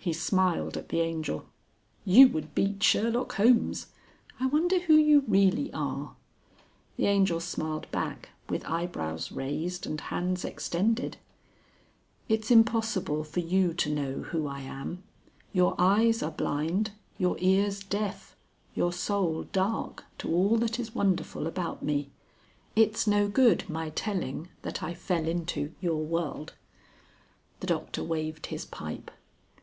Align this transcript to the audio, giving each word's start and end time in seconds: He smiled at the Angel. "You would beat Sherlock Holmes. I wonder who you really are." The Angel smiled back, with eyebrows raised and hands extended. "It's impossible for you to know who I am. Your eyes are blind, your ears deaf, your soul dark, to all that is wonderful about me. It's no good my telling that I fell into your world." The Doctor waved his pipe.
He 0.00 0.14
smiled 0.14 0.78
at 0.78 0.88
the 0.88 1.00
Angel. 1.00 1.44
"You 2.06 2.28
would 2.28 2.54
beat 2.54 2.82
Sherlock 2.82 3.34
Holmes. 3.34 3.88
I 4.40 4.46
wonder 4.46 4.78
who 4.80 4.94
you 4.94 5.24
really 5.28 5.70
are." 5.74 6.14
The 6.96 7.04
Angel 7.04 7.38
smiled 7.40 7.86
back, 7.90 8.30
with 8.48 8.64
eyebrows 8.64 9.30
raised 9.30 9.86
and 9.86 10.00
hands 10.00 10.46
extended. 10.46 11.18
"It's 12.30 12.50
impossible 12.50 13.22
for 13.24 13.40
you 13.40 13.74
to 13.74 13.94
know 13.94 14.12
who 14.22 14.46
I 14.46 14.60
am. 14.60 15.02
Your 15.52 15.74
eyes 15.78 16.22
are 16.22 16.30
blind, 16.30 16.92
your 17.18 17.36
ears 17.38 17.84
deaf, 17.84 18.34
your 18.74 18.94
soul 18.94 19.42
dark, 19.52 20.04
to 20.16 20.32
all 20.32 20.56
that 20.56 20.80
is 20.80 20.94
wonderful 20.94 21.46
about 21.46 21.82
me. 21.82 22.08
It's 22.74 23.06
no 23.06 23.28
good 23.28 23.68
my 23.68 23.90
telling 23.90 24.48
that 24.62 24.82
I 24.82 24.94
fell 24.94 25.28
into 25.28 25.74
your 25.82 26.00
world." 26.02 26.54
The 27.60 27.66
Doctor 27.66 28.02
waved 28.02 28.46
his 28.46 28.64
pipe. 28.64 29.10